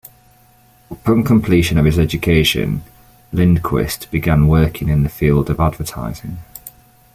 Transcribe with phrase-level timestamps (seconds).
[0.89, 2.81] Upon completion of his education,
[3.31, 6.39] Lindquist began working in the field of advertising.